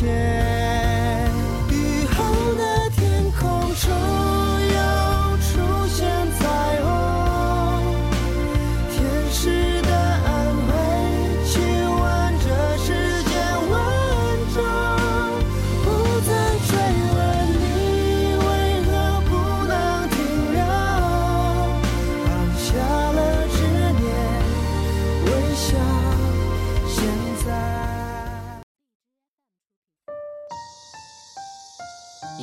[0.00, 0.39] 前。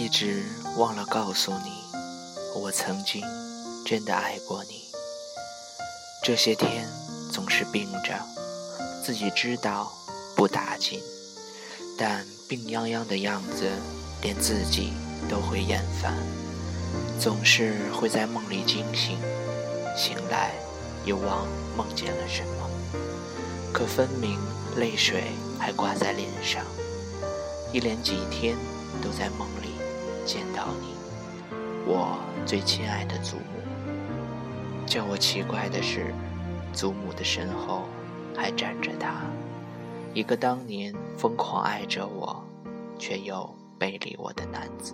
[0.07, 0.41] 一直
[0.77, 1.83] 忘了告诉你，
[2.55, 3.21] 我曾经
[3.85, 4.85] 真的爱过你。
[6.23, 6.87] 这些天
[7.29, 8.17] 总是病着，
[9.03, 9.91] 自己知道
[10.33, 11.01] 不打紧，
[11.97, 13.69] 但病殃殃的样子，
[14.21, 14.93] 连自己
[15.29, 16.15] 都会厌烦。
[17.19, 19.19] 总是会在梦里惊醒，
[19.93, 20.53] 醒来
[21.03, 22.69] 又忘梦见了什么，
[23.73, 24.39] 可分明
[24.77, 26.63] 泪水还挂在脸上。
[27.73, 28.55] 一连几天
[29.01, 29.45] 都在梦
[30.27, 30.93] 见到你，
[31.85, 33.43] 我最亲爱的祖母。
[34.85, 36.13] 叫我奇怪的是，
[36.73, 37.85] 祖母的身后
[38.35, 39.21] 还站着他，
[40.13, 42.43] 一个当年疯狂爱着我，
[42.99, 44.93] 却又背离我的男子。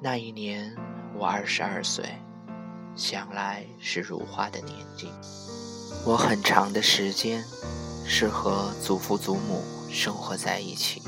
[0.00, 0.76] 那一年
[1.14, 2.04] 我二十二岁，
[2.94, 5.08] 想来是如花的年纪。
[6.04, 7.42] 我很长的时间
[8.06, 9.64] 是和祖父祖母。
[9.90, 11.02] 生活在一起，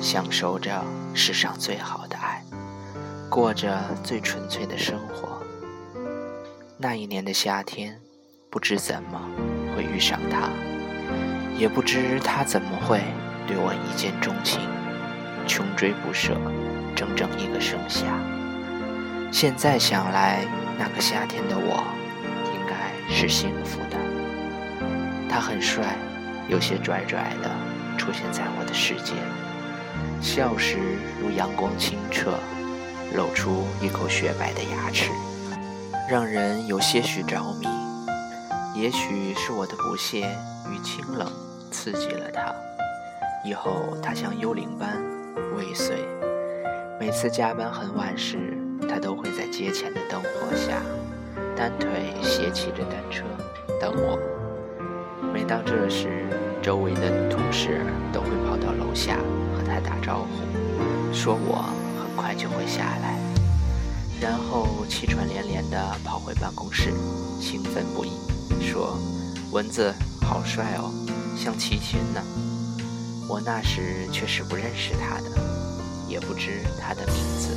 [0.00, 2.42] 享受着世上最好的爱，
[3.28, 5.42] 过着最纯粹的生活。
[6.76, 8.00] 那一年的夏天，
[8.48, 9.20] 不知怎么
[9.74, 10.50] 会遇上他，
[11.58, 13.00] 也不知他怎么会
[13.46, 14.60] 对我一见钟情，
[15.46, 16.34] 穷追不舍，
[16.94, 18.06] 整整一个盛夏。
[19.32, 20.46] 现在想来，
[20.78, 21.84] 那个夏天的我，
[22.54, 23.98] 应该是幸福的。
[25.28, 25.96] 他很帅，
[26.48, 27.50] 有些拽拽的。
[27.98, 29.12] 出现在我的世界，
[30.20, 30.76] 笑时
[31.20, 32.32] 如阳光清澈，
[33.14, 35.10] 露出一口雪白的牙齿，
[36.10, 37.66] 让人有些许着迷。
[38.74, 40.28] 也许是我的不屑
[40.70, 41.26] 与清冷
[41.70, 42.54] 刺激了他，
[43.44, 45.02] 以后他像幽灵般
[45.56, 45.96] 尾随。
[47.00, 48.58] 每次加班很晚时，
[48.88, 50.82] 他都会在街前的灯火下，
[51.56, 51.88] 单腿
[52.22, 53.24] 斜骑着单车
[53.80, 54.18] 等我。
[55.32, 56.28] 每到这时，
[56.68, 57.80] 周围的女同事
[58.12, 59.16] 都会跑到楼下
[59.56, 61.64] 和他打招呼，说我
[61.98, 63.18] 很快就会下来，
[64.20, 66.92] 然后气喘连连地跑回办公室，
[67.40, 68.10] 兴奋不已，
[68.60, 68.98] 说
[69.50, 70.92] ：“蚊子好帅哦，
[71.34, 72.22] 像齐秦呢。”
[73.26, 75.40] 我那时确实不认识他的，
[76.06, 77.56] 也不知他的名字，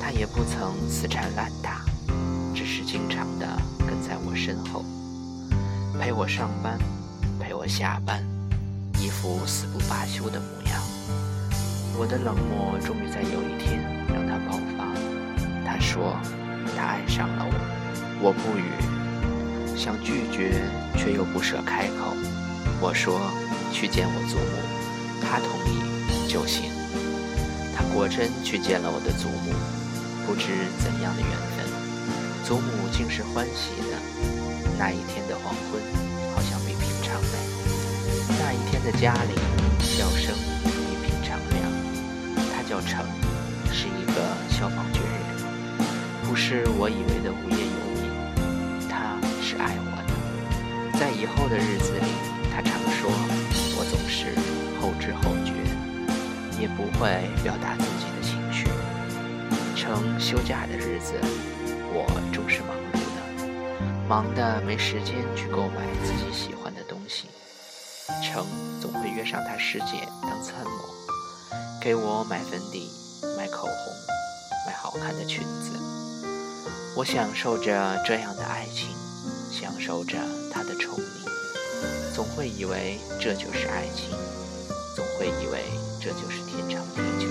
[0.00, 1.84] 他也不曾死缠烂打，
[2.52, 3.46] 只是经常地
[3.86, 4.84] 跟在我身后，
[6.00, 6.76] 陪我上班。
[7.46, 8.20] 陪我下班，
[8.98, 10.82] 一副死不罢休的模样。
[11.96, 13.78] 我的冷漠终于在有一天
[14.12, 14.90] 让他爆发。
[15.64, 16.18] 他说
[16.74, 17.54] 他爱上了我，
[18.20, 18.66] 我不语，
[19.78, 20.60] 想拒绝
[20.98, 22.16] 却又不舍开口。
[22.80, 23.30] 我说
[23.72, 26.64] 去见我祖母，他同意就行。
[27.76, 29.54] 他果真去见了我的祖母，
[30.26, 31.64] 不知怎样的缘分，
[32.44, 33.96] 祖母竟是欢喜的。
[34.76, 36.05] 那一天的黄昏。
[38.38, 39.34] 那一天的家里，
[39.80, 40.34] 笑声
[40.64, 41.70] 比平常亮。
[42.54, 43.04] 他叫程，
[43.72, 45.16] 是一个消防军人，
[46.24, 48.04] 不是我以为的无业游民。
[48.88, 52.06] 他是爱我的，在以后的日子里，
[52.52, 53.10] 他常说
[53.78, 54.34] 我总是
[54.80, 55.52] 后知后觉，
[56.60, 58.66] 也不会表达自己的情绪。
[59.76, 61.14] 程休假的日子，
[61.92, 63.48] 我总是忙碌的，
[64.08, 66.75] 忙得没时间去购买自己喜欢的。
[68.22, 68.46] 程
[68.80, 70.70] 总会约上他师姐当参谋，
[71.80, 72.90] 给我买粉底、
[73.36, 73.92] 买口红、
[74.66, 75.72] 买好看的裙子。
[76.96, 78.90] 我享受着这样的爱情，
[79.50, 80.16] 享受着
[80.52, 84.16] 他的宠溺，总会以为这就是爱情，
[84.94, 85.64] 总会以为
[86.00, 87.28] 这就是天长地久。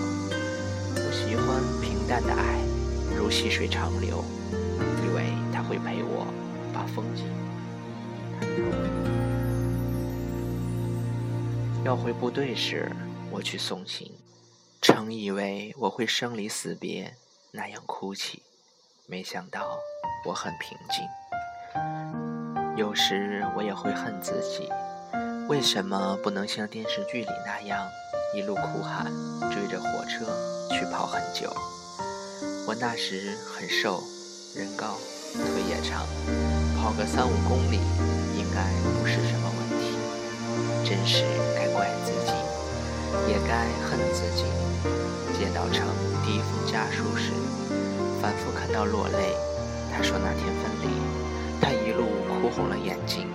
[0.97, 2.59] 我喜欢平淡的爱，
[3.17, 6.27] 如细水长流，以为他会陪我
[6.73, 7.25] 把风景
[8.39, 9.04] 看透。
[11.85, 12.91] 要回部队时，
[13.29, 14.11] 我去送行，
[14.81, 17.15] 曾以为我会生离死别
[17.51, 18.41] 那样哭泣，
[19.05, 19.77] 没想到
[20.25, 21.05] 我很平静。
[22.75, 24.67] 有时我也会恨自己，
[25.47, 27.87] 为什么不能像电视剧里那样
[28.33, 29.05] 一路哭喊，
[29.51, 30.25] 追着火车
[30.71, 31.55] 去跑很久？
[32.65, 34.03] 我那时很瘦，
[34.55, 34.97] 人高，
[35.35, 36.03] 腿也长，
[36.81, 37.77] 跑个三五公里
[38.35, 39.93] 应该不是什么问题。
[40.83, 41.23] 真是，
[43.47, 44.45] 该恨自己。
[45.37, 45.87] 接到程
[46.23, 47.31] 第一封家书时，
[48.21, 49.35] 反复看到落泪。
[49.91, 50.89] 他说那天分离，
[51.61, 53.27] 他一路哭红了眼睛。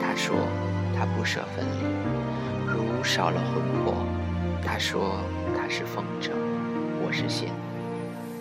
[0.00, 0.36] 他说
[0.96, 1.84] 他不舍分离，
[2.66, 3.94] 如少了魂魄。
[4.64, 5.20] 他说
[5.56, 6.30] 他是风筝，
[7.02, 7.50] 我是线，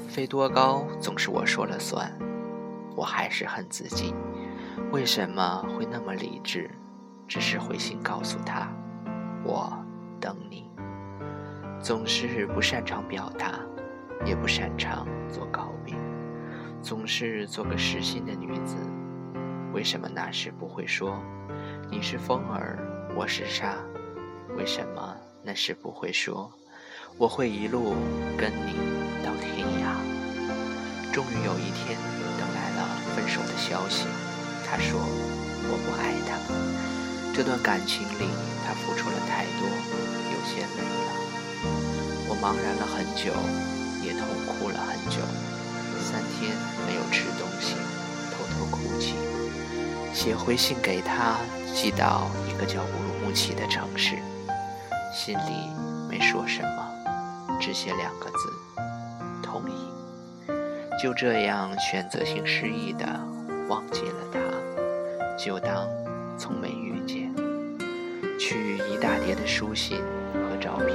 [0.08, 2.12] 飞多高总是我说了算。
[2.96, 4.14] 我还是恨自己，
[4.92, 6.70] 为什么会那么理智？
[7.28, 8.68] 只是回信告诉他，
[9.44, 9.72] 我
[10.20, 10.69] 等你。
[11.82, 13.58] 总是不擅长表达，
[14.26, 15.96] 也不擅长做告别，
[16.82, 18.76] 总是做个实心的女子。
[19.74, 21.18] 为什么那时不会说
[21.90, 22.78] 你是风儿，
[23.16, 23.76] 我是沙？
[24.58, 26.52] 为什么那时不会说
[27.18, 27.96] 我会一路
[28.38, 28.74] 跟你
[29.24, 29.96] 到天涯？
[31.14, 31.98] 终于有一天
[32.38, 34.06] 等来了分手的消息，
[34.68, 36.38] 他说我不爱他。
[37.34, 38.28] 这段感情里
[38.66, 41.19] 他付出了太多，有些累了。
[42.28, 43.34] 我茫然了很久，
[44.04, 45.20] 也痛哭了很久，
[46.02, 46.56] 三天
[46.88, 47.76] 没有吃东西，
[48.32, 49.16] 偷偷哭泣。
[50.14, 51.38] 写回信给他，
[51.74, 54.18] 寄到一个叫乌鲁木齐的城市，
[55.14, 55.70] 心里
[56.10, 58.54] 没说什么，只写两个字：
[59.44, 59.74] 同意。
[61.02, 63.06] 就这样选择性失忆的
[63.70, 64.40] 忘记了他，
[65.38, 65.88] 就当
[66.38, 67.34] 从没遇见。
[68.40, 69.98] 取一大叠的书信
[70.34, 70.90] 和照片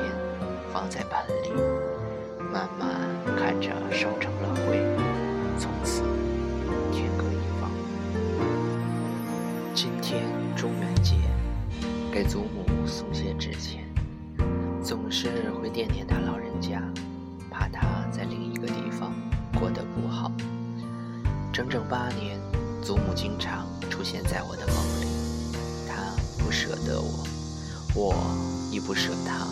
[0.75, 1.53] 放在盆里，
[2.53, 2.91] 慢慢
[3.39, 4.85] 看着烧成了灰，
[5.57, 6.03] 从此
[6.91, 7.71] 天各一方。
[9.73, 10.25] 今天。
[10.57, 11.17] 中元节，
[12.11, 13.85] 给祖母送些纸钱，
[14.83, 16.83] 总是会惦念他老人家，
[17.51, 19.13] 怕他在另一个地方
[19.61, 20.33] 过得不好。
[21.53, 22.41] 整整八年，
[22.83, 25.07] 祖母经常出现在我的梦里，
[25.87, 26.03] 她
[26.43, 27.27] 不舍得我，
[27.95, 28.15] 我
[28.73, 29.47] 亦不舍她，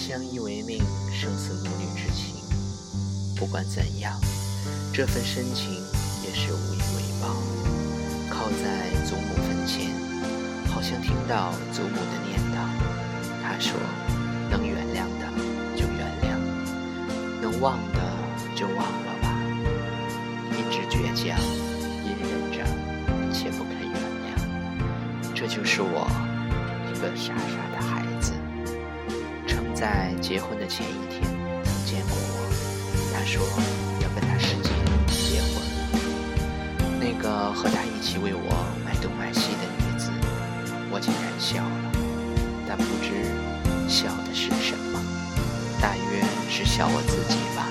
[0.00, 0.82] 相依为命，
[1.12, 2.34] 生死母女之情。
[3.36, 4.18] 不管怎样，
[4.94, 5.74] 这份深情
[6.24, 7.36] 也是无以为报。
[8.30, 9.90] 靠在祖母坟前，
[10.72, 12.64] 好像听到祖母的念叨。
[13.42, 13.78] 她说
[14.50, 15.28] ：“能原谅的
[15.76, 16.40] 就原谅，
[17.42, 18.00] 能忘的
[18.56, 19.28] 就忘了吧。
[20.52, 21.38] 一直倔强，
[22.06, 22.64] 隐忍着，
[23.30, 23.94] 且不肯原
[24.24, 25.34] 谅。
[25.34, 26.10] 这就是我，
[26.88, 28.32] 一个傻傻的孩子。”
[29.80, 31.22] 在结婚的前一天
[31.64, 32.36] 曾见过我，
[33.14, 33.40] 他说
[34.02, 34.68] 要跟他师姐
[35.08, 35.64] 结婚。
[37.00, 37.80] 那个和他。
[38.00, 38.48] 一起为我
[38.82, 40.10] 买东买西的女子，
[40.90, 41.92] 我竟然笑了，
[42.66, 43.28] 但不知
[43.86, 44.98] 笑的是什么，
[45.82, 47.68] 大约是笑我自己吧。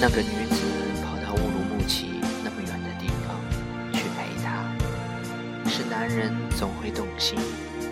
[0.00, 0.62] 那个女子
[1.02, 3.36] 跑到乌鲁木齐那么远的地方
[3.92, 4.64] 去陪他，
[5.68, 7.36] 是男人总会动心。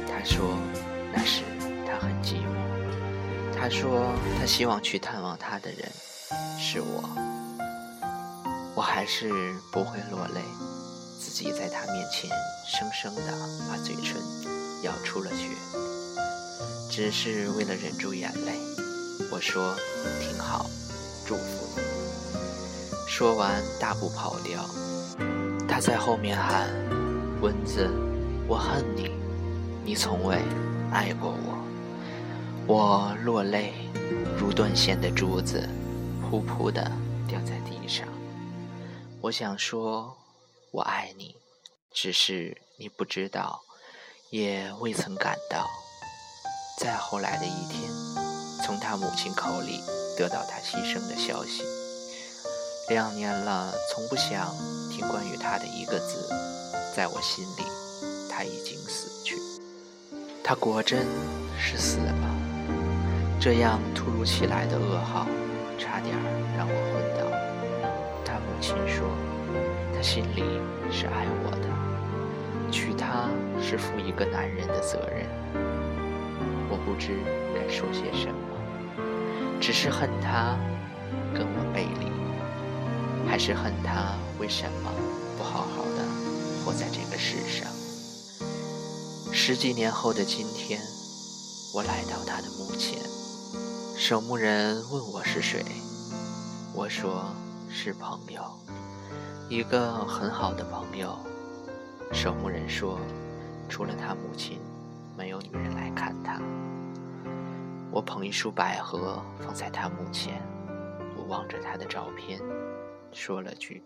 [0.07, 0.57] 他说
[1.13, 1.43] 那时
[1.85, 2.64] 他很寂寞，
[3.65, 5.91] 他说他希望去探望他的人
[6.59, 7.03] 是我，
[8.75, 10.43] 我还是不会落泪。
[11.19, 12.29] 自己在他面前
[12.69, 13.23] 生生的
[13.67, 14.21] 把嘴唇
[14.83, 15.49] 咬出了血，
[16.91, 18.53] 只是为了忍住眼泪。
[19.33, 19.75] 我说
[20.21, 20.67] ：“挺好，
[21.25, 21.83] 祝福你。”
[23.09, 24.63] 说完，大步跑掉。
[25.67, 26.69] 他在后面喊
[27.41, 27.89] ：“蚊子，
[28.47, 29.11] 我恨你，
[29.83, 30.37] 你从未
[30.93, 31.54] 爱过我。”
[32.67, 33.75] 我落泪，
[34.39, 35.69] 如断线的珠子，
[36.23, 36.91] 噗噗的
[37.29, 38.07] 掉在地上。
[39.21, 40.17] 我想说。
[40.73, 41.37] 我爱你，
[41.93, 43.61] 只是你不知道，
[44.31, 45.71] 也未曾感到。
[46.81, 47.89] 再后来的一天，
[48.65, 49.81] 从他母亲口里
[50.19, 51.63] 得到他牺牲的消息。
[52.89, 54.53] 两年了，从不想
[54.91, 56.29] 听关于他的一个字。
[56.97, 57.63] 在我心里，
[58.29, 59.39] 他已经死去。
[60.43, 61.07] 他果真
[61.57, 62.44] 是死了。
[63.45, 65.27] 这样突如其来的噩耗，
[65.79, 66.17] 差点
[66.57, 67.29] 让我昏倒。
[68.25, 69.07] 他母亲说。
[69.95, 70.43] 他心里
[70.91, 73.29] 是爱我的，娶她
[73.63, 75.27] 是负一个男人的责任。
[76.71, 77.19] 我不知
[77.55, 80.57] 该说些什么，只是恨他
[81.35, 84.91] 跟我背离，还是恨他为什么
[85.37, 86.03] 不好好的
[86.65, 87.71] 活在这个世上。
[89.35, 90.81] 十几年后的今天，
[91.75, 92.99] 我来到他的墓前，
[94.07, 95.65] 守墓人问我是谁，
[96.75, 97.25] 我说
[97.71, 98.43] 是朋友。
[99.49, 101.19] 一个很好的朋友，
[102.13, 103.01] 守墓人说
[103.67, 104.61] ：“除了他母亲，
[105.17, 106.39] 没有女人来看他。”
[107.91, 110.43] 我捧一束百合放在他墓前，
[111.17, 112.39] 我望着他的照片，
[113.11, 113.83] 说了句：“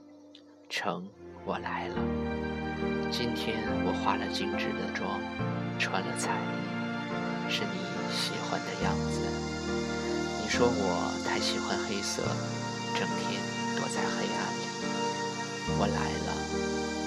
[0.69, 1.09] 成，
[1.45, 1.95] 我来了。”
[3.09, 5.21] 今天我化了精致的妆，
[5.79, 7.79] 穿了彩衣，是你
[8.11, 9.47] 喜欢的样子。
[10.49, 12.23] 说我太喜欢黑色，
[12.99, 13.39] 整天
[13.77, 14.65] 躲在黑暗里。
[15.79, 16.33] 我来了，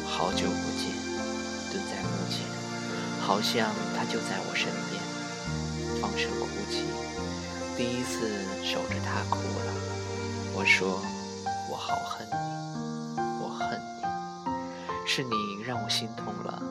[0.08, 0.94] 好久不见，
[1.72, 2.46] 蹲在墓前，
[3.20, 5.02] 好像他就在我身边，
[6.00, 6.86] 放声哭泣，
[7.76, 8.30] 第一次
[8.64, 9.74] 守着他哭了。
[10.54, 11.02] 我说，
[11.70, 16.62] 我好恨你，我恨你，是你让我心痛了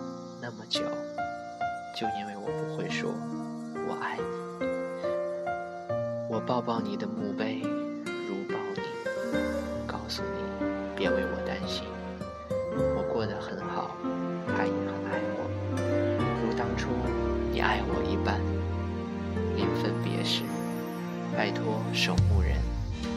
[0.40, 0.82] 那么久，
[1.94, 3.12] 就因为我不会说
[3.88, 4.39] 我爱你。
[6.46, 8.82] 抱抱你的墓碑，如抱你，
[9.86, 10.66] 告诉你
[10.96, 11.84] 别为我担心，
[12.96, 13.94] 我过得很好，
[14.48, 15.46] 他也很爱我，
[16.42, 16.88] 如当初
[17.52, 18.40] 你爱我一般。
[19.56, 20.42] 临分别时，
[21.36, 22.56] 拜托守墓人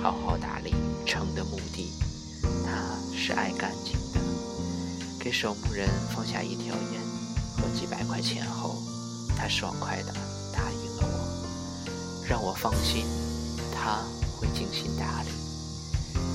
[0.02, 0.74] 好好打理
[1.06, 1.92] 城的墓地，
[2.66, 4.20] 他是爱干净的。
[5.20, 7.02] 给守墓人放下一条烟
[7.58, 8.76] 和几百块钱后，
[9.38, 10.14] 他爽快的，
[12.34, 13.06] 让我放心，
[13.72, 14.00] 他
[14.36, 15.30] 会精心打理，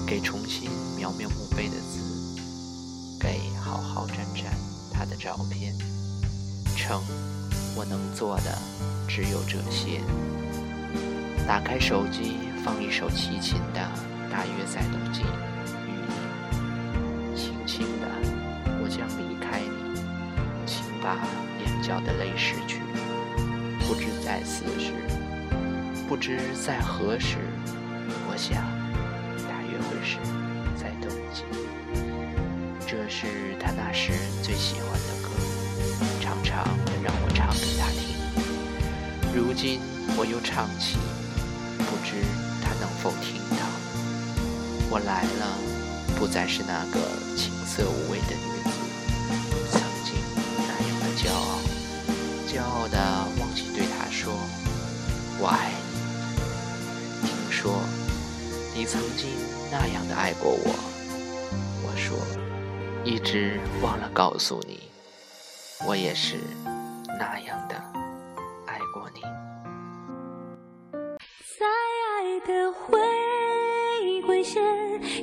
[0.06, 2.38] 给重新描描墓碑的字，
[3.18, 4.44] 给好好沾沾
[4.92, 5.76] 他的照片。
[6.76, 7.02] 成，
[7.74, 8.56] 我能做的
[9.08, 10.00] 只有这些。
[11.48, 13.80] 打开手机，放一首齐秦的
[14.30, 15.22] 《大约在冬季》，
[15.84, 15.90] 与
[17.26, 18.06] 你轻轻的，
[18.80, 20.00] 我将离开你，
[20.64, 21.26] 请把
[21.58, 22.82] 眼角的泪拭去。
[23.80, 24.92] 不知在何时，
[26.08, 27.36] 不知在何时，
[28.26, 28.64] 我想，
[29.46, 30.16] 大约会是
[30.74, 31.44] 在冬季。
[32.86, 33.26] 这是
[33.60, 34.12] 他那时
[34.42, 35.28] 最喜欢的歌，
[36.18, 36.64] 常常
[37.04, 38.16] 让我唱给他听。
[39.36, 39.80] 如今
[40.16, 40.96] 我又唱起，
[41.76, 42.24] 不知
[42.62, 43.66] 他能否听到。
[44.90, 45.58] 我来了，
[46.18, 46.98] 不再是那个
[47.36, 48.34] 青涩无味的
[58.90, 59.28] 曾经
[59.70, 60.74] 那样的爱过我，
[61.84, 62.16] 我说
[63.04, 64.80] 一直忘了告诉你，
[65.86, 66.36] 我也是
[67.18, 67.76] 那样的
[68.66, 69.20] 爱过你。
[71.58, 72.40] 在爱。
[72.46, 74.62] 的回归线，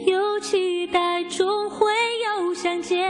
[0.06, 1.88] 有期待，终会
[2.20, 3.10] 有相见。